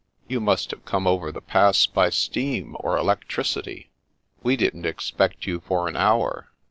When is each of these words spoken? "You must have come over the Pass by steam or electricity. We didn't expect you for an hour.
"You 0.27 0.39
must 0.39 0.71
have 0.71 0.83
come 0.83 1.05
over 1.05 1.31
the 1.31 1.41
Pass 1.43 1.85
by 1.85 2.09
steam 2.09 2.75
or 2.79 2.97
electricity. 2.97 3.91
We 4.41 4.55
didn't 4.55 4.87
expect 4.87 5.45
you 5.45 5.59
for 5.59 5.87
an 5.87 5.95
hour. 5.95 6.49